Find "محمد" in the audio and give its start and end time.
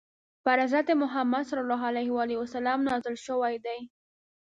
1.01-1.43